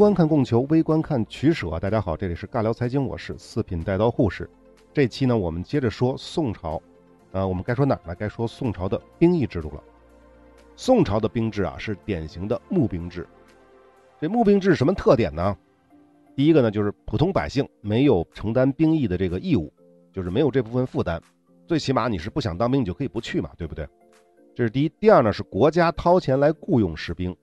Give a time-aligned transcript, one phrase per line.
[0.00, 1.78] 观看供求，微观看取舍。
[1.78, 4.48] 大家好，这里是尬聊财经，我是四品带刀护士。
[4.94, 6.80] 这期呢，我们接着说宋朝。
[7.32, 8.14] 呃，我们该说哪呢？
[8.14, 9.84] 该说宋朝的兵役制度了。
[10.74, 13.28] 宋朝的兵制啊，是典型的募兵制。
[14.18, 15.54] 这募兵制什么特点呢？
[16.34, 19.70] 第一个呢，就是普通百姓没有承担兵役的这个义务，
[20.14, 21.20] 就是没有这部分负担。
[21.66, 23.86] 最起码你是不想当兵，你就可以不去嘛，对不对？
[24.54, 24.88] 这是第一。
[24.98, 27.36] 第二呢，是国家掏钱来雇佣士兵，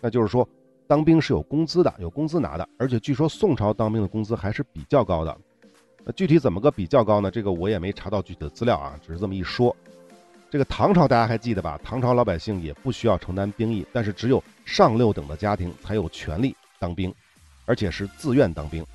[0.00, 0.48] 那就是说。
[0.94, 5.36] 当兵是有工资的，有工资拿的，而且据说宋朝当兵的工资还是比较高的。
[6.04, 7.32] 那具体怎么个比较高呢？
[7.32, 9.76] 这个我也没查到具体的资料啊，只是这么一说。
[10.48, 11.76] 这个唐朝大家还记得吧？
[11.82, 17.12] 唐朝老百姓也不需要承担兵役，但是只有上六等的家庭才有权利当兵，
[17.64, 18.86] 而且是自愿当兵，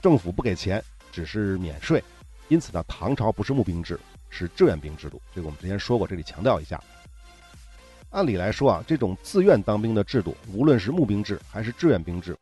[0.00, 2.02] 政府不给钱，只是免税。
[2.48, 4.00] 因此呢，唐朝不是募兵制，
[4.30, 5.20] 是志愿兵制度。
[5.34, 6.82] 这个我们之前说过，这里强调一下。
[8.14, 12.36] 按理来说啊，这种自愿当兵的制度，无论是募兵制还是志愿兵制，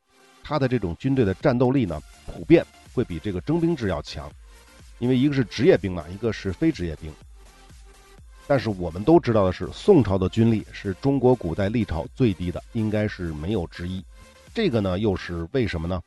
[0.44, 4.30] 它的这种军队的战斗力呢，普遍会比这个征兵制要强，
[4.98, 7.10] 因为一个是职业兵嘛，一个是非职业兵。
[8.46, 14.04] 但是我们都知道的是，宋朝的军力是中国古代历朝最低的，应该是没有之一。
[14.52, 16.02] 这个呢，又是为什么呢？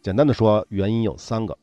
[0.00, 1.54] 简单的说，原因有三个。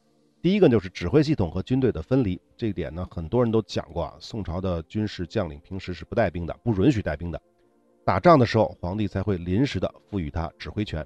[0.41, 4.15] 第一个就是指挥系统和军队的分离，这一点呢，很多人都讲过啊。
[4.19, 7.39] 宋朝的军事将领平时是不带兵的，不允许带兵的。
[8.03, 11.05] 打仗的时候，皇帝才会临时的赋予他指挥权。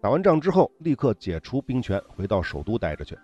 [0.00, 3.18] 打完仗之后，立刻解除兵权，回到首都待着去。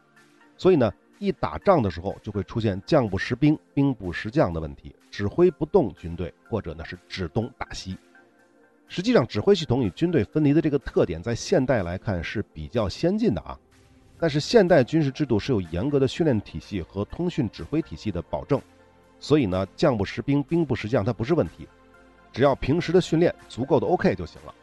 [0.56, 7.96] 所以呢，一打仗的时候，就会出现将不识兵、兵不识将的问题，指挥不动军队，或者呢是指东打西。
[8.88, 13.56] 实际上，指挥系统与军队分离的这个特点，在现代来看是比较先进的啊。
[14.18, 18.60] 但是现代军事制度是有严格的训练体系和通讯指挥体系的保证，
[19.20, 21.68] 所以呢，将不识兵，兵不识将，它不是问题，
[22.32, 24.54] 只要平时的训练足够的 OK 就行了。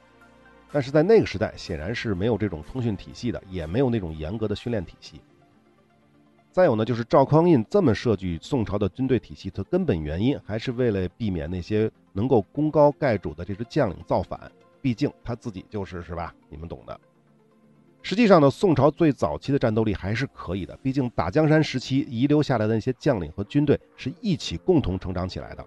[0.72, 5.22] 但是在那个时代，显然是没有这种通讯体系的，也没有那种严格的训练体系。
[6.52, 14.52] 再有呢，就是赵匡胤这么设计宋朝的军队体系的根本原因，还是为了避免那些能够功高盖主的这支将领造反，
[14.82, 16.34] 毕竟他自己就是是吧？
[16.50, 17.00] 你们懂的。
[18.06, 25.66] 实际上呢，宋朝最早期的战斗力还是可以的，毕竟打江山时期遗留下来的那些将领和军队是一起共同成长起来的。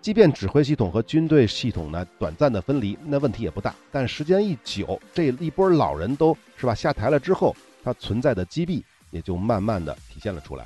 [0.00, 3.74] 即便指挥系统和军队系统呢短暂的分离，那问题也不大。
[3.90, 10.64] 但时间一久，这一波老人都是吧下台了之后，它存在的积弊也就慢慢的体现了出来。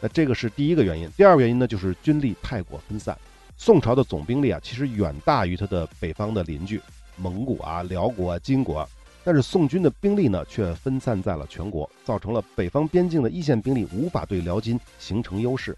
[0.00, 1.08] 那这个是第一个原因。
[1.12, 3.16] 第二个原因呢，就是军力太过分散。
[3.56, 6.80] 宋朝的总兵力啊，其实远大于它的北方的邻居
[7.16, 8.86] 蒙古啊、辽国、啊、金国。
[9.22, 15.76] 但是宋军的兵力呢，却分散在了全国，造成了北方边境的一线兵力无法对辽金形成优势。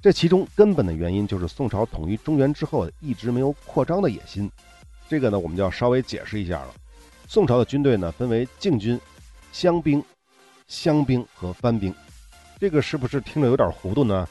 [0.00, 4.50] 这其中根本的原因就是宋朝统一中原之后一直没有扩张的野心。
[5.08, 6.74] 这个呢，我们就要稍微解释一下了。
[7.26, 9.00] 宋朝的军队呢，分为禁军、
[9.50, 10.02] 乡兵、
[10.68, 11.92] 乡兵和番兵。
[12.60, 14.28] 这个是不是听着有点糊涂呢？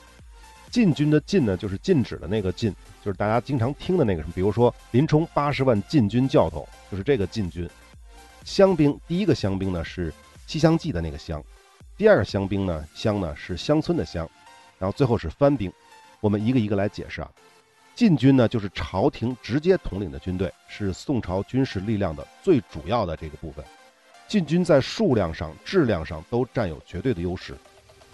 [0.73, 2.73] 禁军的禁呢，就是禁止的那个禁。
[3.06, 7.69] 就是大家经常听的那个什么，比如说林冲八十万禁军教头，就是这个禁军。
[8.44, 10.11] 乡兵第一个乡兵呢是
[10.47, 11.44] 《西厢记》的那个乡，
[11.95, 14.28] 第二个乡兵呢乡呢是乡村的乡，
[14.79, 15.72] 然后最后是番兵。
[16.19, 17.29] 我们一个一个来解释啊。
[17.94, 23.63] 禁军呢就是朝廷直接统领的军队，是宋朝军事力量的最主要的这个部分。
[24.28, 27.55] 禁军在数量上、质量上都占有绝对的优势。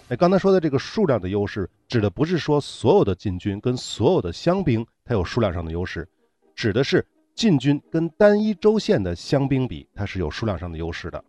[0.10, 6.08] 哎，刚才说的这个数量的优势，指的不是说所有的禁军跟所有的乡兵它有数量上的优势，
[6.56, 7.06] 指的是
[7.36, 11.24] 禁军跟单一州县的乡兵比，它是有数量上的优势的。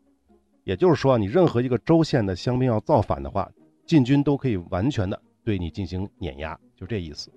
[0.64, 3.50] 也就是说，你任何一个州县的乡兵要造反的话，
[3.84, 7.30] 禁军都可以完全的对你进行碾压，就这意思。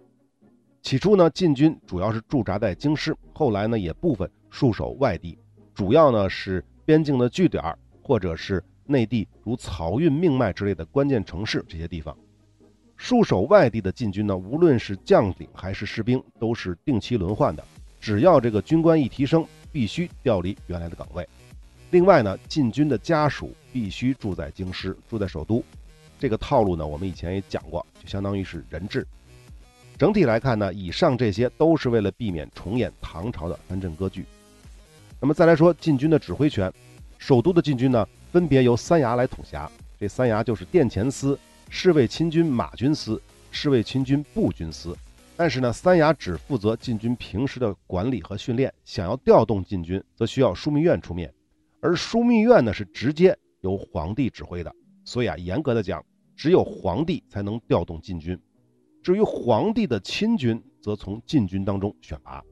[0.82, 5.38] 起初呢，禁军主要是驻扎在京师，后来呢，也部分戍守外地，
[5.74, 7.62] 主要呢是边境的据点
[8.02, 8.64] 或者是。
[8.86, 12.16] 内地如漕运命脉之类的关键城市，这些地方
[12.98, 17.64] 戍守外地的禁军呢，无论是将领还是士兵，都是定期轮换的。
[18.00, 21.28] 只要这个军官一提升，必须调离原来的岗位。
[21.92, 25.64] 另外呢，禁军的家属必须住在京师，住在首都。
[26.20, 29.06] 这个套路呢，我们以前也讲过，就相当于是人质。
[29.98, 34.26] 整体来看呢，以上这些都是为了避免重演唐朝的藩镇割据。
[35.20, 36.72] 那么再来说禁军的指挥权，
[37.26, 38.06] 首都的禁军呢？
[38.34, 41.40] 分别由三衙来统辖，这三衙就是殿前司、
[41.70, 44.94] 侍卫亲军马军司、侍卫亲军步军司。
[45.38, 51.34] 但是呢，三衙只负责禁军平时的管理和训练，想要调动禁军，则需要枢密院出面。
[51.80, 54.70] 而枢密院呢，是直接由皇帝指挥的，
[55.06, 56.06] 所以啊，严格的讲，
[56.36, 58.38] 只有皇帝才能调动禁军。
[59.02, 62.44] 至于皇帝的亲军，则从禁军当中选拔。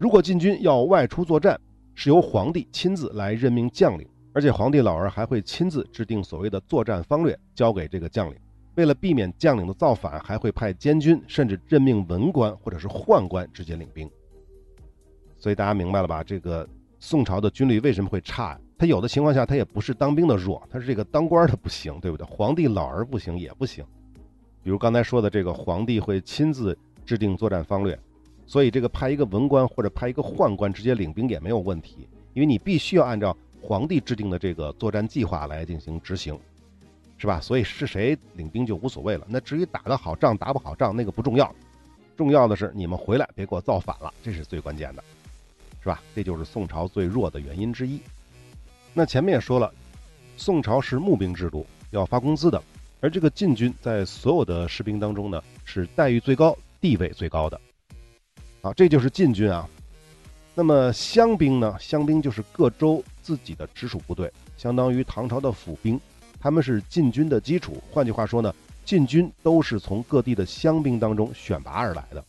[0.00, 1.60] 如果禁军要外出作战，
[2.00, 8.36] 是由皇帝亲自来任命将领，而且皇帝老儿还会亲自制定所谓的作战方略，交给这个将领。
[8.76, 14.08] 为了避免将领的造反，还会派监军甚至任命文官或者是宦官直接领兵。
[15.38, 16.22] 所以大家明白了吧？
[16.22, 16.64] 这个
[17.00, 18.56] 宋朝的军力为什么会差？
[18.78, 22.24] 他有的情况下他也不是当兵的弱，他是这个当官的不行，对不对？
[22.24, 23.84] 皇帝老儿不行也不行。
[24.62, 27.98] 比如刚才说的这个皇帝会亲自制定作战方略。
[28.48, 36.36] 所以，这个派一个文官或者派一个宦官直接领兵也没有问题，因为你必须要按照皇帝制定的这个作战计划来进行执行，
[37.18, 37.38] 是吧？
[37.42, 39.26] 所以是谁领兵就无所谓了。
[39.28, 41.54] 那至于打得好仗打不好仗，那个不重要，
[42.16, 45.04] 重要的是你们回来别给我造反了，这是最关键的，
[45.82, 46.02] 是吧？
[46.14, 48.00] 这就是宋朝最弱的原因之一。
[48.94, 49.70] 那前面也说了，
[50.38, 52.62] 宋朝是募兵制度，要发工资的，
[53.02, 57.60] 而这个禁军在所有的士兵当中呢，是待遇最高、地位最高的。
[58.68, 59.66] 啊，这就是禁军啊。
[60.54, 61.74] 那么乡兵呢？
[61.80, 65.98] 乡兵就是各州自己的直属部队，相当于唐朝的府兵，
[66.38, 67.82] 他们是禁军的基础。
[67.90, 68.54] 换句话说呢，
[68.84, 72.22] 禁军都是从各地的乡兵当中选拔而来的。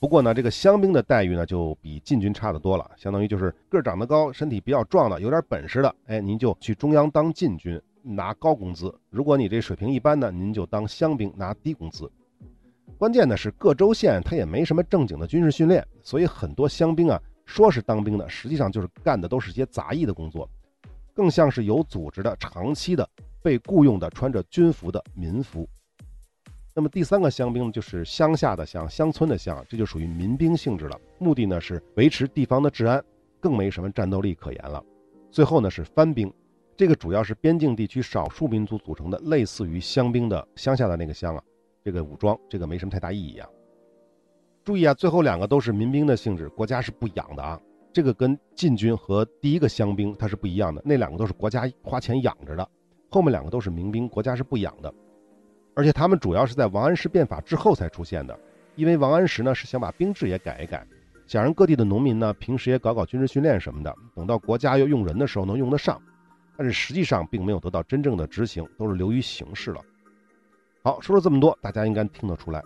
[0.00, 2.90] 不过呢，这个乡兵的待遇呢，就比禁军差得多了。
[2.96, 12.10] 相当于就是个儿长得高、身体比较壮的、有点本事的，哎，您就去中央当禁军，拿高工资；如果你这水平一般呢，您就当乡兵，拿低工资。
[12.98, 20.48] 关键呢是，各州县他也没什么正经的军事训练，所以很多乡兵啊，说是当兵的，实际上就是干的都是些杂役的工作，
[21.12, 23.08] 更像是有组织的、长期的
[23.42, 25.68] 被雇佣的穿着军服的民夫。
[26.74, 33.02] 那么第三个乡兵就是乡下的乡、乡村的乡，这就属于民兵性质了，目的呢是维持地方的治安，
[33.40, 34.82] 更没什么战斗力可言了。
[35.30, 36.32] 最后呢是番兵，
[36.76, 41.42] 这个主要是边境地区少数民族组成的，类似于乡兵的乡下的那个乡啊。
[41.84, 43.48] 这个武装，这个没什么太大意义啊。
[44.64, 47.60] 注意啊，最后两个都是民兵的性质，国家是不养的啊。
[47.92, 52.66] 这个跟禁军和第一个乡兵它是不一样的，那两个都是国家花钱养着的，
[53.10, 54.92] 后面两个都是民兵，国家是不养的。
[55.74, 58.38] 而且他们主要是在王安石变法之后才出现的，
[58.76, 60.86] 因为王安石呢是想把兵制也改一改，
[61.26, 66.00] 想让各地的农民呢平时也搞搞军事训练什么的，等到国家要用人的时候能用得上。
[66.56, 69.80] 但是实际上并没有得到真正的执行，都是流于形式了。
[70.84, 72.60] 好，说了这么多，大家应该听得出来，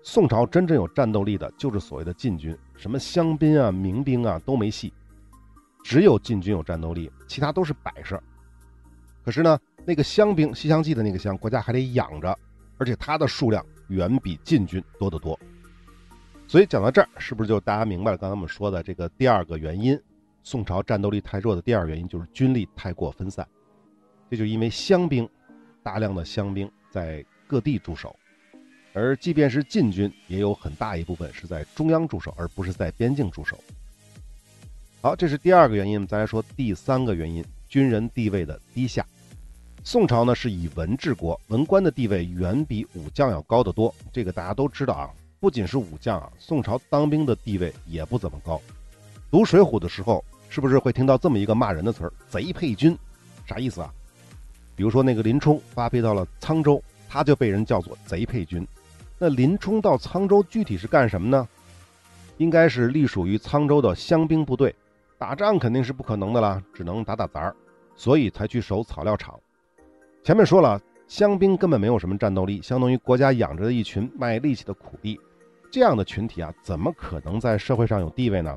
[0.00, 4.92] 宋朝真正有战斗力的就是所谓的禁军，什么乡兵啊、民兵啊都没戏，
[5.82, 8.22] 只有禁军有战斗力，其他都是摆设。
[9.24, 12.38] 可是呢，那个乡兵，《西厢记》的那个乡，国家还得养着，
[12.78, 15.36] 而且它的数量远比禁军多得多。
[16.46, 20.00] 所以讲到这儿，是不是就大家明白了刚才我们说的这个第二个原因？
[20.44, 23.44] 宋朝战斗力太弱的第二原因就是军力太过分散，
[24.30, 25.28] 这就因为乡兵，
[25.82, 27.24] 大量的乡兵在。
[27.46, 28.14] 各地驻守，
[28.92, 33.58] 而即便是禁军，也有很大一部分是在中央驻守，而不是在边境驻守。
[35.00, 36.06] 好，这是第二个原因。
[36.06, 39.04] 再来说第三个原因，军人地位的低下。
[39.84, 43.92] 宋朝呢是以文治国，文官的地位远比武将要高得多。
[44.12, 45.10] 这个大家都知道啊。
[45.40, 48.62] 不仅是武将啊，宋朝当兵的地位也不怎么高。
[49.28, 52.96] 读《水浒》的时候，是不是会听到这么一个骂人的词儿“贼配军”？
[53.44, 53.92] 啥意思啊？
[54.76, 56.80] 比如说那个林冲发配到了沧州。
[57.12, 58.66] 他就被人叫做贼配军。
[59.18, 61.46] 那林冲到沧州具体是干什么呢？
[62.38, 64.74] 应该是隶属于沧州的乡兵部队，
[65.18, 67.54] 打仗肯定是不可能的啦，只能打打杂儿，
[67.94, 69.38] 所以才去守草料场。
[70.24, 75.20] 前面说了，乡兵根本没有什么战斗力，相当于国家养着的一群卖力气的苦力。
[75.70, 78.56] 这样的群体啊，怎么可能在社会上有地位呢？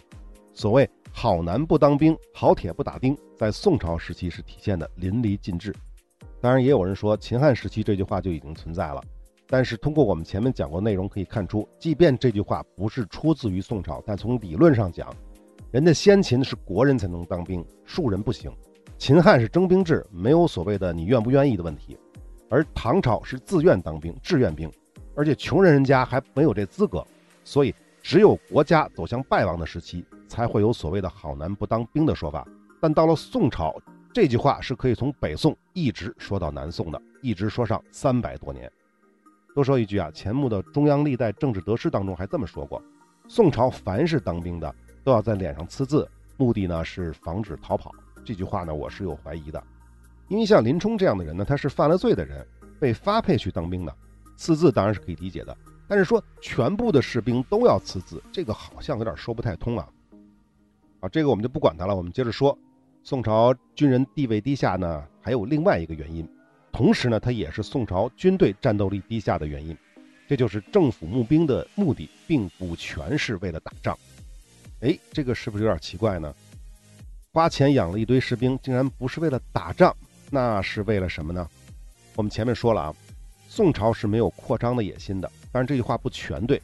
[0.53, 5.75] 所谓“好男不当兵，好铁不打钉”，在宋朝时期是体现的淋漓尽致。
[6.45, 9.01] 当然，也有人说秦汉时期这句话就已经存在了，
[9.47, 15.11] 但是通过我们前面讲过内容可以看出，即便这句话不是出自于宋朝，但从理论上讲，
[15.71, 18.51] 人家先秦是国人才能当兵，庶人不行；
[18.99, 21.97] 秦汉是征兵制，没有所谓的你愿不愿意的问题；
[22.47, 24.71] 而唐朝是自愿当兵，志愿兵，
[25.15, 27.03] 而且穷人人家还没有这资格，
[27.43, 27.73] 所以
[28.03, 32.47] 只有国家走向败亡的时期，才会有所谓的好男不当兵的说法。
[32.79, 33.75] 但到了宋朝。
[34.15, 38.72] 这句话是可以从北宋一直说到南宋的，一直说上三百多年。
[39.53, 42.81] 多说一句啊，钱穆的《中央历代政治得失》当中还这么说过：
[43.27, 47.91] 宋朝凡是当兵的都要在脸上刺字，目的呢是防止逃跑。
[48.24, 49.62] 这句话呢，我是有怀疑的，
[50.29, 52.48] 因为像林冲这样的人呢，他是犯了罪的人，
[52.79, 53.93] 被发配去当兵的，
[54.38, 55.57] 刺字当然是可以理解的。
[55.89, 59.86] 但是说全部的士兵都要刺字，这个好像有点说不太通啊。
[61.01, 62.57] 啊，这个我们就不管他了，我们接着说。
[63.07, 66.27] 宋朝军人地位低下呢，还有另外一个原因，
[66.71, 69.77] 同时呢，它也是宋朝军队战斗力低下的原因。
[70.27, 73.95] 这就是政府募兵的目的并不全是为了打仗。
[74.81, 76.33] 哎，这个是不是有点奇怪呢？
[77.31, 79.95] 花钱养了一堆士兵，竟然不是为了打仗，
[80.31, 81.47] 那是为了什么呢？
[82.15, 82.95] 我们前面说了啊，
[83.47, 85.31] 宋朝是没有扩张的野心的。
[85.51, 86.59] 当然这句话不全对，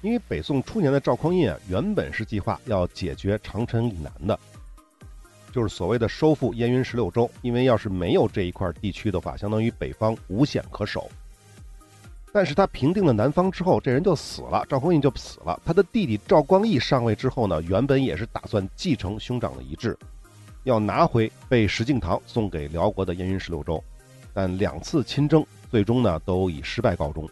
[0.00, 4.40] 因为北宋初年的赵匡胤啊，原本是计划要解决长城以南的，
[5.52, 7.30] 就是所谓的收复燕云十六州。
[7.42, 11.10] 因为要是没有这一块地区的话，相当于北方无险可守。
[12.32, 15.60] 但是他平定了南方之后，这人就死了，赵匡胤就死了。
[15.64, 19.98] 他的弟弟赵光义上位之后呢，原本也是打算继承兄长的遗志，
[20.62, 23.82] 要拿回被石敬瑭送给辽国的燕云十六州。
[24.32, 27.28] 但两次亲征最终呢都以失败告终。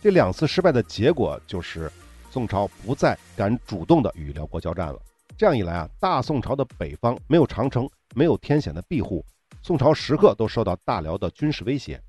[0.00, 1.90] 这两次失败的结果就是，
[2.30, 4.98] 宋朝不再敢主动的与辽国交战了。
[5.38, 9.24] 这样一来啊，大宋朝的北方没有长城，没有天险的庇护，
[9.62, 12.00] 宋朝时刻都受到大辽的军事威胁。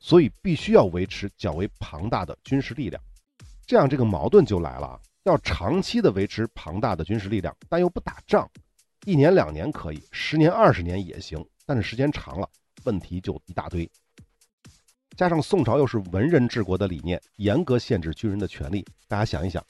[0.00, 3.02] 所以必须要维持较为庞大的军事力量，
[3.66, 5.00] 这样这个矛盾就来了啊。
[5.24, 8.48] 要长期的维持庞大的军事力量，但又不打仗，
[9.04, 12.48] 一年两年可以，十年二十年也行，但是时间长了，
[12.84, 13.90] 问题就一大堆。
[15.16, 18.86] 加上宋朝又是文人治国的理念，严格限制军人的权利。
[19.08, 19.64] 大家想一想，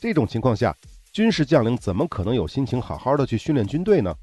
[0.00, 0.74] 这种情况下，
[1.12, 4.14] 军事将领怎么可能有心情好好的去训练军队呢？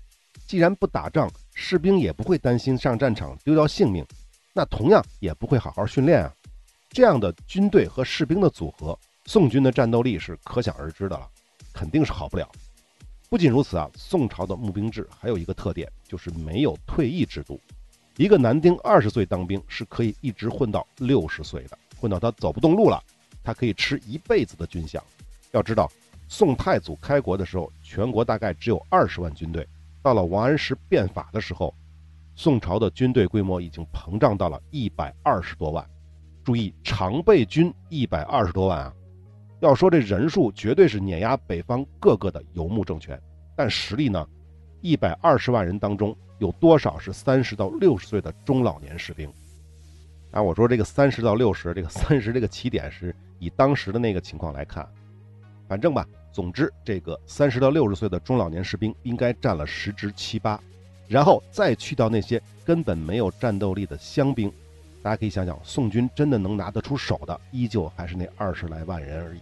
[0.47, 4.05] 既然不打仗，士兵也不会担心上战场丢掉性命。
[4.53, 6.33] 那同样也不会好好训练啊！
[6.89, 11.27] 这样的军队和士兵的组合，宋军的战斗力是可想而知的了，
[11.73, 12.49] 肯定是好不了。
[13.29, 17.59] 不仅如此啊，宋朝的募兵制还有一个特点，就是没有退役制度。
[18.15, 23.03] 一个男丁二十岁当兵是可以一直混到六十岁的，混到他走不动路了，
[23.43, 24.99] 他可以吃一辈子的军饷。
[25.51, 25.91] 要知道，
[26.27, 29.67] 宋太祖开国的时候，全国大概只有二十万军队，
[30.01, 31.73] 到了王安石变法的时候。
[32.39, 35.83] 宋朝的军队规模已经膨胀到了一百二十多万，
[36.43, 38.93] 注意常备军一百二十多万啊！
[39.59, 43.19] 要说这人数绝对是碾压北方各个的游牧政权，
[43.55, 44.23] 但实力呢？
[44.81, 49.27] 一百二十万人当中有多少是三十到六十岁的中老年士兵？
[50.29, 54.87] 啊，我说这个三十到六十，这个三十这个起点是以当时的那个情况来看，
[55.67, 60.59] 反正吧，总之这个三十到六十岁的中老年士兵应该占了十之七八。
[61.07, 64.51] 然后再去掉那些根本没有战斗力的乡兵，
[65.01, 69.39] 大家可以想想，宋军真的能拿得出手的，依旧还是那二十来万人而已，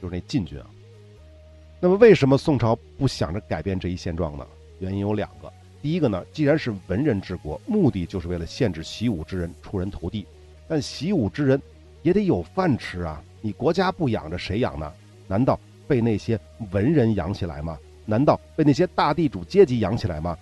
[0.00, 0.66] 就是那禁军啊。
[1.80, 4.46] 那么为什么宋朝不想着改变这一现状呢？
[4.78, 5.52] 原因有两个。
[5.82, 10.26] 第一个呢，既然是文人治国，目的就是为了限制习武之人出人头地，
[10.68, 11.60] 但习武之人
[12.02, 13.20] 也得有饭吃啊！
[13.40, 14.92] 你国家不养着谁养呢？
[15.30, 15.56] 难道
[15.86, 16.38] 被那些
[16.72, 17.78] 文人养起来吗？
[18.04, 20.36] 难道被那些大地主阶级养起来吗？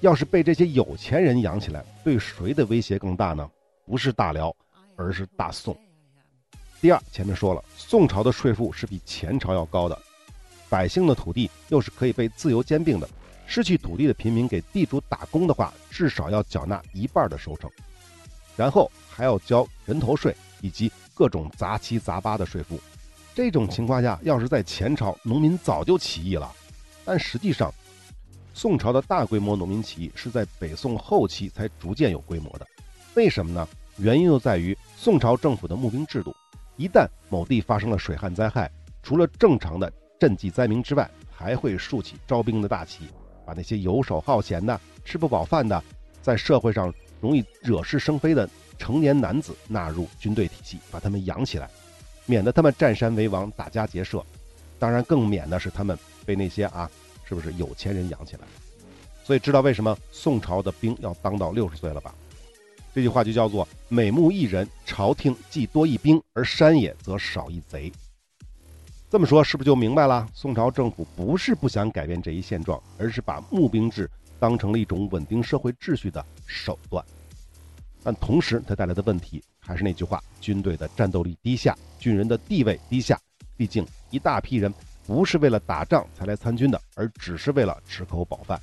[0.00, 3.48] 要是被这些有钱人养起来，对谁的威胁更大呢？
[3.86, 4.52] 不是大辽，
[4.96, 5.76] 而是大宋。
[6.80, 9.96] 第二，前面说了，宋朝的税赋是比前朝要高的，
[10.68, 13.08] 百姓的土地又是可以被自由兼并的，
[13.46, 17.70] 失去土地的平民给地主打工的话，至少要缴纳一半的收成，
[18.56, 22.80] 然后还要交人头税以及各种杂七杂八的税赋。
[23.34, 26.50] 这种情况下，要是在前朝，农民早就起义了，
[27.04, 27.72] 但实际上。
[28.54, 32.66] 宋朝的大规模农民起义是在北宋后期才逐渐有规模的，
[33.14, 33.66] 为什么呢？
[33.96, 36.36] 原因就在于宋朝政府的募兵制度，
[36.76, 38.70] 一旦某地发生了水旱灾害，
[39.02, 43.06] 除了正常的赈济灾民之外，还会竖起招兵的大旗，
[43.46, 45.82] 把那些游手好闲的、吃不饱饭的，
[46.20, 48.46] 在社会上容易惹是生非的
[48.76, 51.70] 成年男子纳入军队体系，把他们养起来，
[52.26, 54.24] 免得他们占山为王、打家劫舍。
[54.78, 56.90] 当然，更免的是他们被那些啊。
[57.24, 58.42] 是不是有钱人养起来？
[59.24, 62.14] 所以知道为什么宋朝的兵要当到六十岁了吧？
[62.94, 67.90] 这句话就叫做“每募一人，朝廷既多一兵，而山野则少一贼”。
[69.08, 70.28] 这么说是不是就明白了？
[70.34, 77.02] 宋朝政府不是不想改变这一现状，而是把募兵制当成了一种稳定社会秩序的手段。
[78.02, 83.18] 但同时，它带来的问题还是那句话：军队的战斗力低下，军人的地位低下。
[83.56, 84.72] 毕竟一大批人。
[85.04, 88.58] 不是为了打仗才来参军的，而只是为了吃口饱饭。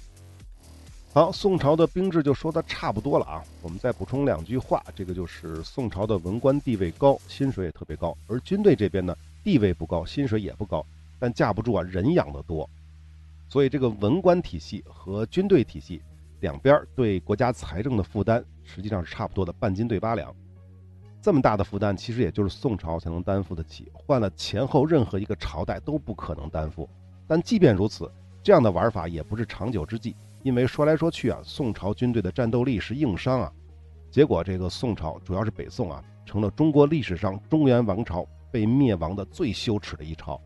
[1.12, 4.82] 好，宋朝的兵制就说的差不多了啊，我们再补充两句话。
[4.96, 9.14] 这个就是宋朝的文官地位高，薪水也特别高，而军队这边呢，
[9.44, 10.84] 地位不高，薪水也不高，
[11.20, 12.68] 但架不住啊人养的多，
[13.50, 16.02] 所以这个文官体系和军队体系
[16.40, 20.34] 两边对国家财政的负担实际上是差不多的，半斤对八两。
[21.22, 26.88] 这么大的负担，其实也就是宋朝才能担负得起，换了前后任何一个朝代都不可能担负。
[27.28, 28.10] 但即便如此，
[28.42, 33.52] 这样的玩法也不是长久之计，因为说来说去啊，宋朝军队的战斗力是硬伤啊。
[34.10, 40.40] 结果这个宋朝，主要是北宋啊，成了中国历史上中原王朝被灭亡的最羞耻的一朝。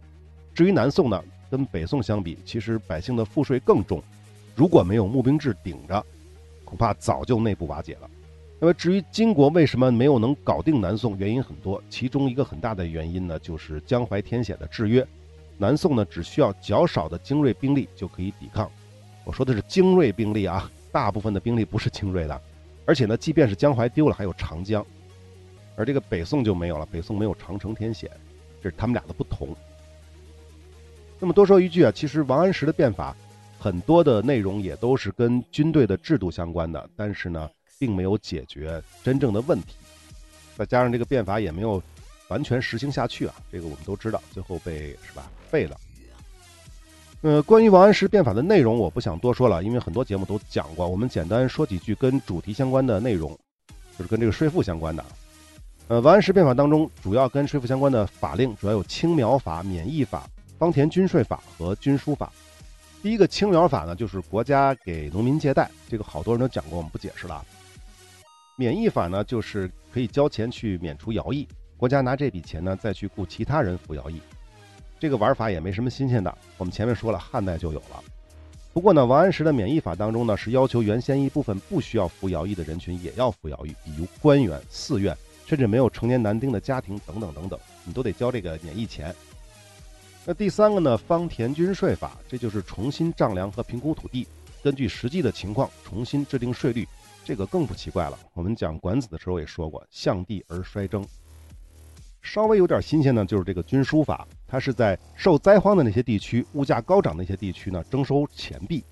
[0.53, 4.01] 至于南宋呢，跟北宋相比，其实百姓的赋税更重。
[4.55, 6.03] 如果没有募兵制顶着，
[6.65, 8.09] 恐怕早就内部瓦解了。
[8.63, 15.05] 那么至于金国为什么没有能搞定南宋，原因很多，其中一个很大的原因呢，就是江淮天险的制约。
[15.57, 18.71] 南宋呢，只需要较少的精锐兵力就可以抵抗。
[19.25, 22.41] 我说的是精锐兵力啊，大部分的兵力不是精锐的。
[22.85, 24.85] 而且呢，即便是江淮丢了，还有长江，
[25.75, 26.85] 而这个北宋就没有了。
[26.85, 28.09] 北宋没有长城天险，
[28.61, 29.49] 这是他们俩的不同。
[31.19, 33.13] 那么多说一句啊，其实王安石的变法，
[33.59, 37.49] 很多的内容也都是跟军队的制度相关的，但是呢，
[37.83, 39.75] 并没有解决真正的问题。
[40.57, 41.83] 再加上这个变法也没有
[42.29, 45.77] 完全实行下去啊，这个我们都知道，最后被是吧废了。
[47.19, 50.87] 呃，关于王安石变法的内容，我不想多说了，因为很多节目都讲过。
[50.87, 53.37] 我们简单说几句跟主题相关的内容，
[53.97, 55.03] 就是跟这个税赋相关的。
[55.89, 60.25] 呃，王安石变法当中，主要跟税赋相关的法令主要有青苗法、免役法、
[60.57, 62.31] 方田均税法和均书法。
[63.01, 67.43] 第一个青苗法呢，就是国家给农民借贷，这个好多人都讲过，我们不解释了。
[68.55, 74.21] 免役法呢，就是可以交钱去免除徭役，国家拿这笔钱呢，再去雇其他人服徭役。
[74.99, 78.03] 这个玩法也没什么新鲜的，我们前面说了，汉代就有了。
[78.71, 85.17] 不过呢，王安石的免役法当中呢，是要求原先一部分不需要服徭役的人群也要服徭役，比如官员、寺院，
[85.47, 89.13] 甚至没有成年男丁的家庭等等等等，你都得交这个免役钱。
[90.25, 94.27] 那第三个呢，方田均税法，这就是重新丈量和评估土地，
[94.63, 96.87] 根据实际的情况重新制定税率，
[97.25, 98.17] 这个更不奇怪了。
[98.33, 101.05] 我们讲管子的时候也说过，向地而衰征。
[102.21, 108.83] 稍微有点新鲜呢，就是这个军书法，它是在受灾荒的那些地区、物价高涨的那些地区呢，征收钱币，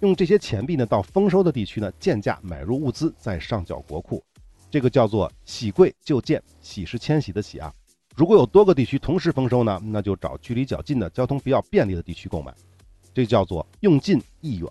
[0.00, 4.22] 用这些钱币呢，到丰收的地区呢，贱价买入物资，再上缴国库，
[4.70, 7.72] 这个叫做喜贵就贱，喜是迁徙的喜啊。
[8.16, 12.52] 如果有多个地区同时丰收呢，那就找距离较近的、交通比较便利的地区购买，
[13.14, 14.68] 这叫做用近易远。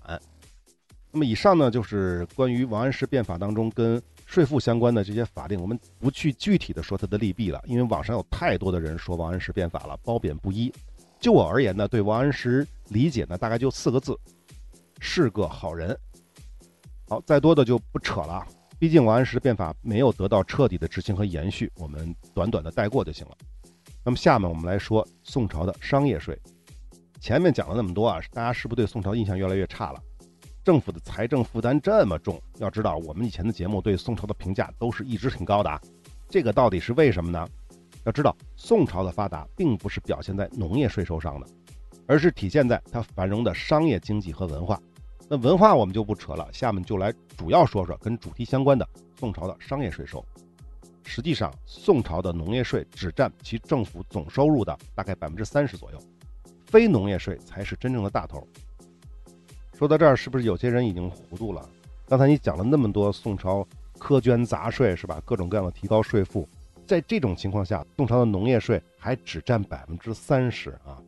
[1.12, 10.72] 那么以上呢，就是关于王安石变法当中跟税赋相关的这些法令，我们不去具体的说它的利弊了，因为网上有太多的人说王安石变法了，褒贬不一。
[11.20, 14.16] 就我而言呢，对王安石理解呢，大概就四个字：
[15.00, 15.98] 是个好人。
[17.08, 18.46] 好，再多的就不扯了，
[18.78, 23.36] 毕竟王安石变法没有得到彻底的执行和延续，我们短短的带过就行了。
[24.06, 26.40] 那么下面我们来说宋朝的商业税。
[27.20, 30.00] 前面讲了那么多啊，大家是不是对宋朝印象越来越差了？
[30.70, 35.82] 政府的财政负担这么重，要知道我们以前的节目对宋朝的评价都是一直挺高的啊。
[36.30, 37.44] 这个到底是为什么呢？
[38.04, 41.48] 要知道宋朝的发达并不是表现在农业税收上的，
[42.06, 44.80] 而是体现在它繁荣的商业经济和文化。
[45.28, 48.88] 那文化我们就不扯了，下面就来主要说说跟主题相关的
[49.20, 50.24] 宋朝的商业税收。
[51.04, 56.00] 实际上，宋朝的农业税只占其政府总收入的大概百分之三十左右，
[56.68, 58.48] 非农业税才是真正的大头。
[59.80, 61.66] 说到这儿，是不是有些人已经糊涂了？
[62.06, 63.66] 刚才你讲了那么多宋朝
[63.98, 65.22] 苛捐杂税，是吧？
[65.24, 66.46] 各种各样的提高税负，
[66.86, 71.02] 在这种情况下，宋朝的农业税还只占百分之三十啊！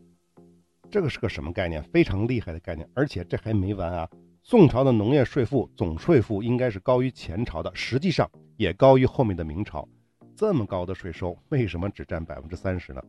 [0.90, 1.84] 这个是个什么概念？
[1.84, 4.10] 非常厉害的概念，而且这还没完啊！
[4.42, 9.86] 宋朝的农业税负总税负应该是高于前朝的，实际上也高于后面的明朝。
[10.34, 13.04] 这么高的税收，为什么只占百分之三十呢？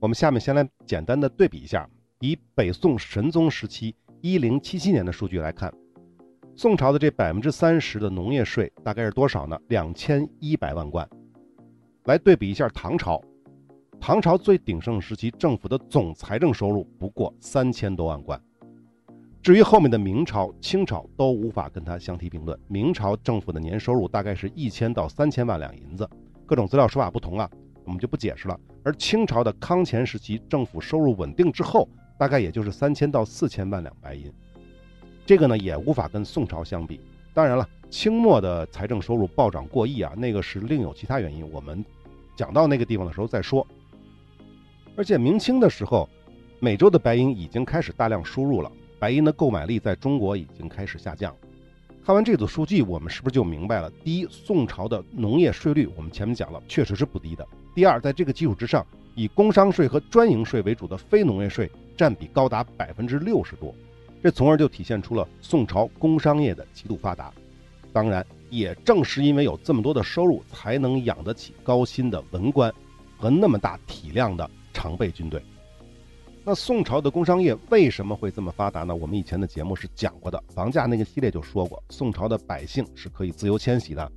[0.00, 1.88] 我们下面先来简单的对比一下，
[2.20, 3.96] 以北宋神宗时期。
[4.20, 5.72] 一零七七年的数据来看，
[6.56, 9.56] 宋朝的这百分之三十的农业税大概是多少呢？
[9.68, 11.08] 两千一百万贯。
[12.06, 13.22] 来对比一下唐朝，
[14.00, 18.40] 唐朝最鼎盛时期政府的总财政收入不过三千多万贯。
[19.40, 22.58] 至于后面的明朝、清朝都无法跟它相提并论。
[22.66, 26.08] 明朝政府的年收入大概是一千到三千万两银子，
[26.44, 27.48] 各种资料说法不同啊，
[27.84, 28.58] 我们就不解释了。
[28.82, 31.88] 而清朝的康乾时期政府收入稳定之后。
[32.18, 34.30] 大概也就是三千到四千万两白银，
[35.24, 37.00] 这个呢也无法跟宋朝相比。
[37.32, 41.84] 当然了，清末的财政收入暴涨过亿啊，那个是另有其他原因，我们
[42.36, 43.64] 讲到那个地方的时候再说。
[44.96, 46.08] 而且明清的时候，
[46.58, 51.32] 美洲的白银已经开始大量输入了，白银的购买力在中国已经开始下降。
[52.04, 53.88] 看完这组数据，我们是不是就明白了？
[54.02, 57.46] 第一，宋朝的农业税率我们前面讲了，确实是不低的。
[57.76, 61.70] 第二，在这个基础之上，以工商税和专营税为主的非农业税。
[61.98, 63.74] 占比高达百分之六十多，
[64.22, 67.32] 这从而就体现出了宋朝工商业的极度发达。
[67.92, 72.72] 当然，也正是因为有这么多的收入，才能养得起高薪的文官
[73.16, 75.42] 和那么大体量的常备军队。
[76.44, 78.94] 那宋朝的工商业为什么会这么发达呢？
[78.94, 84.12] 我们以前的节目是讲过的，房价那个系列就说过，宋朝的百姓是可以自由迁徙的。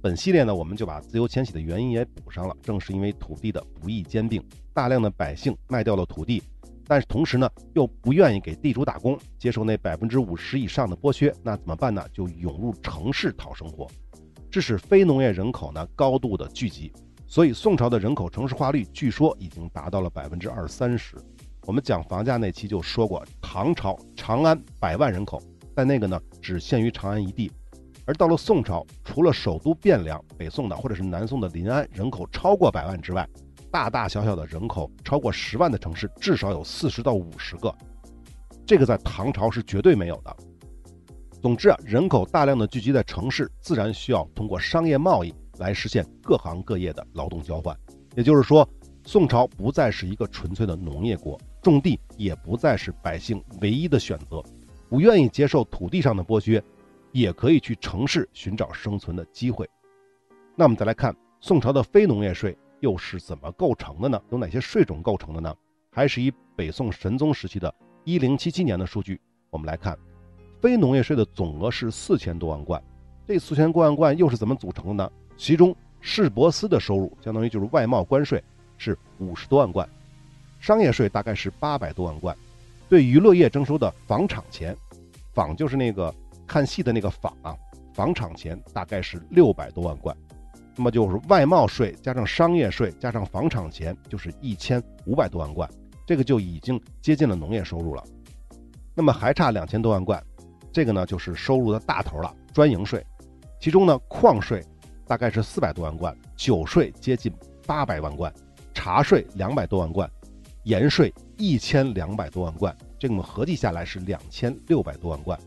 [0.00, 2.54] 本系列呢，我们就把自由迁徙的原因也补上了。
[2.62, 4.42] 正是因为土地的不易兼并，
[4.72, 6.42] 大量的百姓卖掉了土地。
[6.86, 12.04] 但是同时呢，又不愿意给地主打工，接受那百分之五十以上的剥削，那怎么办呢？
[12.12, 13.88] 就涌入城市讨生活，
[14.50, 16.92] 致使非农业人口呢高度的聚集。
[17.26, 21.16] 所以宋朝的人口城市化率据说已经达到了百分之二三十。
[21.66, 25.42] 我们讲房价那期就说过，唐朝长安百万人口，
[25.74, 27.50] 但那个呢只限于长安一地，
[28.04, 33.26] 而到了宋朝，除了首都汴梁、北宋的或者是南宋的临安人口超过百万之外，
[33.74, 37.74] 大大小小的人口超过十万的城市至少有四十到五十个，
[38.64, 40.36] 这个在唐朝是绝对没有的。
[41.42, 47.76] 总之啊，人口大量的聚集在城市，自然需要通过商业贸易来实现各行各业的劳动交换。
[48.14, 48.68] 也就是说，
[49.06, 54.40] 宋朝不再是一个纯粹的农业国，种地也不再是百姓唯一的选择。
[54.88, 56.62] 不愿意接受土地上的剥削，
[57.10, 59.68] 也可以去城市寻找生存的机会。
[60.54, 62.56] 那我们再来看宋朝的非农业税。
[62.84, 64.22] 又是怎么构成的呢？
[64.30, 65.56] 有哪些税种构成的呢？
[65.90, 69.18] 还是以北宋神宗时期的1077年的数据，
[69.48, 69.98] 我们来看，
[70.60, 72.82] 非农业税的总额是四千多万贯。
[73.26, 75.10] 这四千多万贯又是怎么组成的呢？
[75.34, 78.44] 其中市舶司的收入，相当于就是外贸关税，
[78.76, 79.88] 是五十多万贯，
[80.60, 82.36] 商业税大概是八百多万贯，
[82.86, 84.76] 对娱乐业征收的房场钱，
[85.32, 86.14] 坊就是那个
[86.46, 87.56] 看戏的那个坊啊，
[87.94, 90.14] 房场钱大概是六百多万贯。
[90.76, 95.68] 那么就是外贸税加上商业税加上房产钱，就是一千五百多万贯，
[96.06, 98.02] 这个就已经接近了农业收入了。
[98.94, 100.22] 那么还差两千多万贯，
[100.72, 103.04] 这个呢就是收入的大头了，专营税。
[103.60, 104.62] 其中呢，矿税
[105.06, 107.32] 大概是四百多万贯，酒税接近
[107.66, 108.32] 八百万贯，
[108.74, 110.10] 茶税两百多万贯，
[110.64, 115.38] 盐税一千两百多万贯，这个我们合计下来是两千六百多万贯。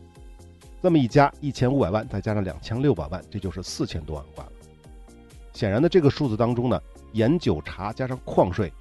[0.82, 4.47] 这么一加一千五百万，再加上两千六百万，这就是四千多万贯。
[5.58, 6.80] 显然的，这个数字当中呢，
[7.14, 8.72] 盐酒茶加上矿税，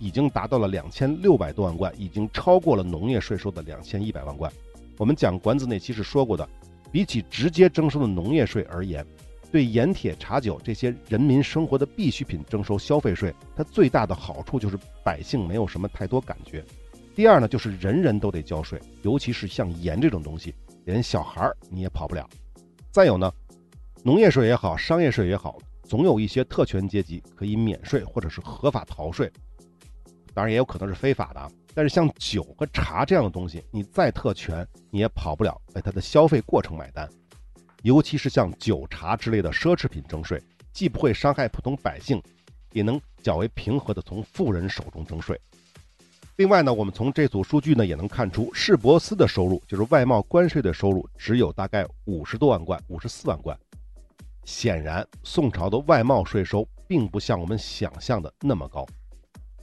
[0.00, 4.52] 已经达到了两千六百多万贯，已经超过了农业税收的两千一百万贯。
[4.98, 6.48] 我们讲管子那期是说过的，
[6.90, 9.06] 比起直接征收的农业税而言，
[9.52, 16.64] 对盐铁茶酒这些人民生活的必需品征收消费税，它最大的好处就是百姓没有什么太多感觉。
[17.14, 20.52] 第二呢，就是人人都得交税，尤其是像盐这种东西，
[20.84, 22.28] 连小孩儿你也跑不了。
[22.90, 23.32] 再有呢，
[24.02, 25.56] 农业税也好，商业税也好。
[25.86, 29.30] 总有一些特权阶级可以免税或者是合法逃税，
[30.32, 31.52] 当然也有可能是非法的。
[31.74, 37.08] 但是像酒和茶这样的东西，你再特权你也跑不了为它的消费过程买单。
[37.82, 40.42] 尤其是像酒茶之类的奢侈品征税，
[40.72, 42.22] 既不会伤害普通百姓，
[42.72, 45.38] 也能较为平和的从富人手中征税。
[46.36, 53.56] 另外呢，我们从这组数据呢也能看出，市舶司的收入就是外贸关税的收入只有大概五十多万贯，五十四万贯。
[54.44, 58.86] 显然，宋朝的外贸税收并不像我们想象的那么高。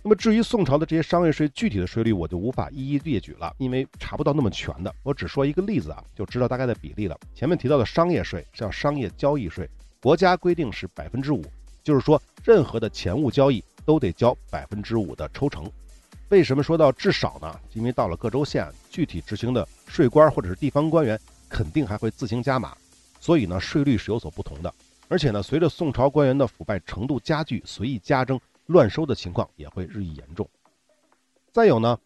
[0.03, 4.91] 那么，至于宋朝的这些商业税具体的税率，我就无法一一列举了，因为查不到那么全的。
[5.03, 7.15] 我只说一个例子啊，就知道大概的比例了。
[7.35, 9.69] 前面提到的商业税，叫商业交易税，
[10.01, 11.43] 国家规定是百分之五，
[11.83, 15.69] 就是说，任何的钱物交易都得交百分之五的抽成。
[16.29, 17.59] 为什么说到至少呢？
[17.73, 22.75] 因为到了各州县，具体执行的税官或者是地方官员，肯定还会自行加码。
[23.21, 24.73] 所以呢，税率是有所不同的，
[25.07, 30.49] 而且呢，随着宋朝官员的腐败程度加剧，随意加征、乱收的情况也会日益严重。
[31.51, 31.99] 再有呢，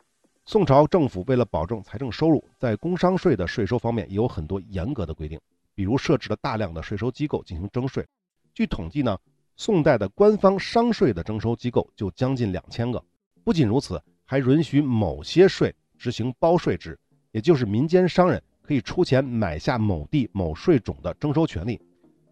[0.46, 5.40] 宋朝政府为了保证财政收入，在工商税的税收方面也有很多严格的规定，
[5.74, 8.06] 比如设置了大量的税收机构进行征税。
[8.54, 9.18] 据统计呢，
[9.56, 13.02] 宋代的官方商税的征收机构就将近两千个。
[13.46, 17.00] 不仅如此，还允许某些税执行包税制，
[17.32, 18.44] 也就是民间商人。
[18.66, 21.80] 可以出钱买下某地某税种的征收权利，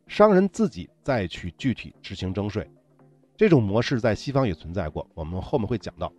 [0.08, 2.68] 商人自己再去具体执行征税。
[3.38, 6.12] 这种模式在西方也存在过，我们后面会讲到。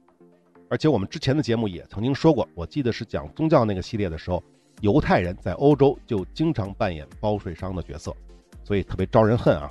[0.71, 4.43] 而且我们之前的节目也曾经说过，我记得是讲宗教那个系列的时候，
[4.81, 8.15] 犹太人在欧洲就经常扮演包税商的角色，
[8.63, 9.71] 所以特别招人恨啊。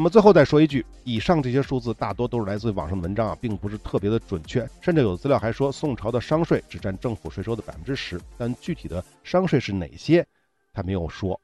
[0.00, 10.26] 那么最后再说一句，以上这些数字大多都是来自于网上的文章啊，并不是特别的准确，甚至有资料还说宋朝的商税只占政府税收的百分之十，但具体的商税是哪些，
[10.72, 11.38] 他没有说。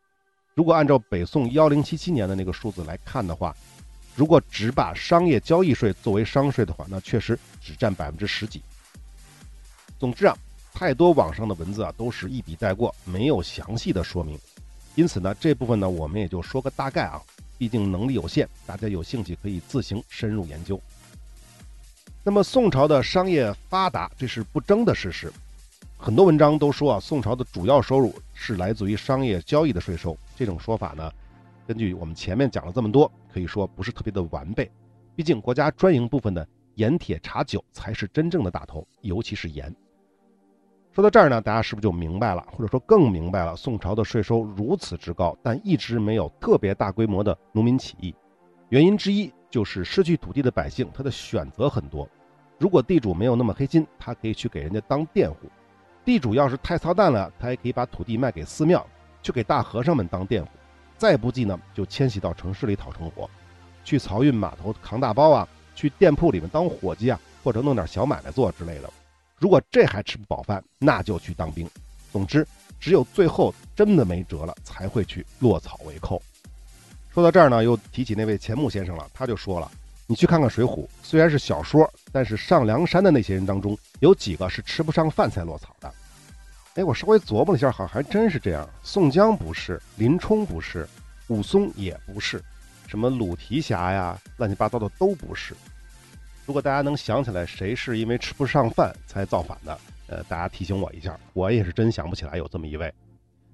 [0.55, 3.55] 如果按照北宋幺零七七年的那个数字来看的话，
[4.14, 8.62] 如果只把商业交易税作为商税的话，那确实只占百分之十几。
[9.99, 10.35] 总之啊，
[10.73, 14.38] 太多网上的文字啊都是一笔带过，没有详细的说明，
[14.95, 17.21] 因此呢，这部分呢我们也就说个大概啊。
[17.59, 20.81] 毕竟能力有限，大家有兴趣可以自行深入研究。
[22.23, 25.33] 那么宋朝的商业发达，这是不争的事实。
[25.97, 30.16] 很多文章都说啊，宋朝的主要收入是来自于商业交易的税收。
[30.35, 31.11] 这种说法呢，
[31.66, 34.71] 根据我们前面讲了这么多，可以说不是特别的完备。
[35.14, 39.75] 毕竟国家专营部分的盐铁茶酒才是真正的大头，尤其是盐。
[40.97, 43.55] 说到这儿呢，大家是不是就明白了，或者说更明白了？
[43.55, 48.15] 宋朝的税收如此之高，但一直没有特别大规模的农民起义，
[48.71, 52.09] 原因之一就是失去土地的百姓，他的选择很多。
[52.59, 55.47] 如果地主没有那么黑心，他可以去给人家当佃户；
[56.03, 58.83] 地主要是太操蛋了，他也可以把土地卖给寺庙，
[59.23, 60.49] 去给大和尚们当佃户。
[60.97, 63.29] 再不济呢，就迁徙到城市里讨生活，
[63.85, 68.91] 去漕运码头扛大包啊，去店铺里面当伙计啊，或者弄点小买卖做之类的。
[69.38, 71.68] 如果这还吃不饱饭，那就去当兵。
[72.12, 72.46] 总之，
[72.81, 76.22] 只有最后真的没辙了，才会去落草为寇。
[77.12, 79.07] 说到这儿呢，又提起那位钱穆先生了。
[79.12, 79.70] 他就说了
[80.07, 85.92] ：“你去看看《水浒》，虽然是小说，但是上梁山的那些人当中，有几个是吃不上饭才落草的？”
[86.77, 88.68] 哎，我稍微琢磨了一下，好像还真是这样。
[88.83, 90.87] 宋江不是，林冲不是，
[91.29, 92.42] 武松也不是，
[92.87, 95.55] 什么鲁提辖呀，乱七八糟的都不是。
[96.47, 102.93] 如果大家能想起来谁是因为吃不上饭才造反的，呃，大家提醒我一下，我也是真想不起来有这么一位。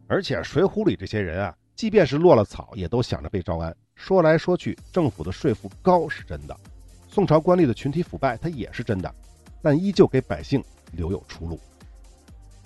[0.07, 3.75] 而且《水浒》里这些人啊，即便是落了草，也都想着被招安。
[3.95, 6.55] 说来说去，政府的税负高是真的，
[7.09, 9.11] 宋朝官吏的群体腐败它也是真的，
[9.63, 11.59] 但依旧给百姓留有出路。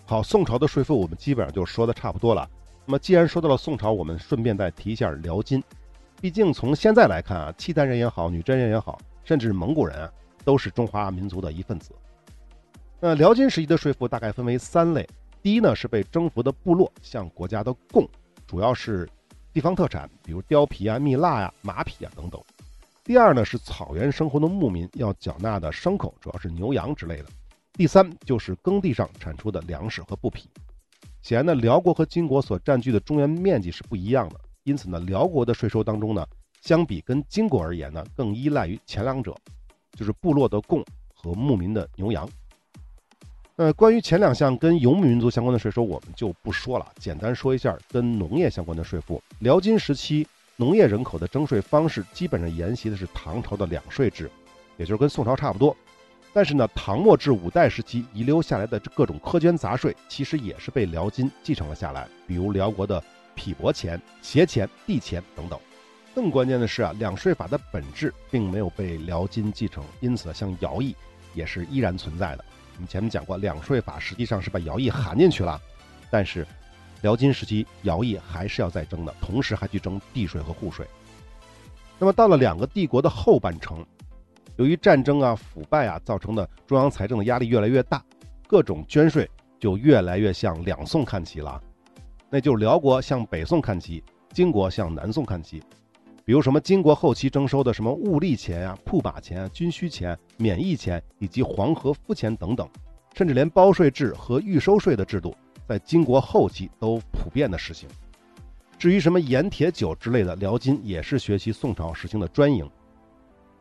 [0.06, 2.48] 好，宋朝的税负我们基本上就说的差不多了。
[2.84, 5.62] 那么既然说到了宋朝，我们顺便再提一下辽金。
[6.20, 8.98] 毕竟从现在来看啊，契丹人也好，女真人也好。
[9.26, 10.12] 甚至蒙古人啊，
[10.44, 11.90] 都是中华民族的一份子。
[13.00, 15.06] 那辽金时期的税赋大概分为三类：
[15.42, 18.08] 第一呢是被征服的部落向国家的贡，
[18.46, 19.06] 主要是
[19.52, 22.40] 地方特产，比如貂皮啊、蜜蜡呀、马匹啊等等；
[23.02, 27.26] 第二呢是草原生活的牧民要缴纳的牲口，主要是牛羊之类的；
[27.72, 30.48] 第三就是耕地上产出的粮食和布匹。
[31.20, 36.24] 显然呢，辽国和金国所占据的中原面积是不一样的，因此呢，辽国的税收当中呢。
[36.62, 39.34] 相比跟金国而言呢，更依赖于前两者，
[39.92, 42.28] 就是部落的贡和牧民的牛羊。
[43.56, 49.22] 呃，关于前两项跟游牧民族相关的税收，我们就不说了，简单说一下跟农业相关的税负。
[49.38, 54.30] 辽金时期农业人口的征税方式基本上沿袭的是唐朝的两税制，
[54.76, 55.74] 也就是跟宋朝差不多。
[56.34, 63.02] 但是呢，唐末至五代时期遗留下来的这各种苛捐杂税，其实也是被辽金继承了下来，比如辽国的
[63.34, 65.58] 匹帛钱、鞋钱、地钱等等。
[66.16, 70.96] 更关键的是啊，两税法的本质并没有被辽金继承，因此像徭役
[71.34, 72.44] 也是依然存在的。
[72.76, 75.60] 我们前面讲过，两税法实际上是把徭役含进去了，
[76.10, 76.46] 但是
[77.02, 80.86] 辽金时期徭役还是要再征的，同时还去征地税和户税。
[81.98, 83.84] 那么到了两个帝国的后半程，
[84.56, 88.02] 由于战争啊、腐败啊造成的中央财政的压力越来越大，
[88.48, 91.62] 各种捐税就越来越向两宋看齐了，
[92.30, 94.02] 那就是辽国向北宋看齐，
[94.32, 95.62] 金国向南宋看齐。
[96.26, 102.68] 比如什么金国后期征收的什么物力钱啊、铺把钱、军需钱、免役钱以及黄河夫钱等等，
[103.14, 105.36] 甚至连包税制和预收税的制度，
[105.68, 107.88] 在金国后期都普遍的实行。
[108.76, 112.68] 至于什么盐铁酒之类的，辽金也是学习宋朝实行的专营，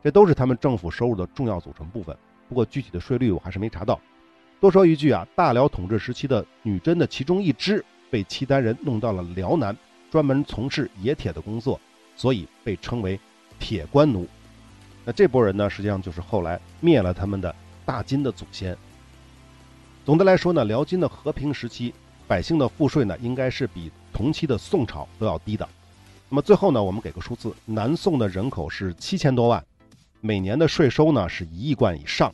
[0.04, 2.18] 这都是他们政府收入的重要组成部分。
[2.50, 4.02] 不过具体的税率我还是没查到。
[4.60, 9.78] 多说一句啊，大辽统治时期的女真的其中一支被契丹人弄到了辽南，
[10.10, 11.80] 专门从事冶铁的工作。
[12.16, 13.20] 所以被称为
[13.60, 14.28] 铁官奴，
[15.04, 17.54] 那这波人呢，实际上就是后来灭了他们的
[17.86, 18.76] 大金的祖先。
[20.06, 21.94] 总的来说呢，辽金的和平时期，
[22.28, 25.68] 百姓的赋税呢，应该是比同期的宋朝都要低的。
[26.30, 29.64] 那么最后呢，我们给个数字，南宋的人口是七千多万，
[30.22, 32.34] 每年的税收呢是一亿贯以上，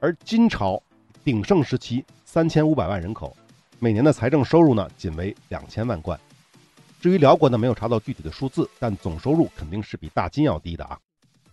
[0.00, 0.82] 而金朝
[1.24, 3.36] 鼎盛时期三千五百万人口，
[3.78, 6.18] 每年的财政收入呢仅为两千万贯。
[7.00, 10.98] 至于辽国呢，没有查到具体的数字，但总收入肯定是比大金要低的啊。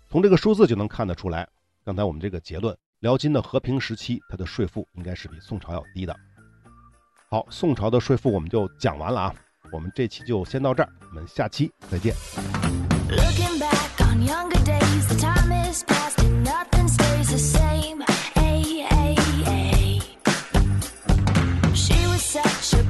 [0.10, 1.48] 从这个数字就能看得出来，
[1.86, 6.16] 刚才我们这个结论，辽金的和平时期，它的税负应该是比宋朝要低的。
[7.30, 9.36] 好，宋朝的税负我们就讲完了啊，
[9.72, 12.16] 我们这期就先到这儿，我们下期再见。
[21.76, 22.84] She was such a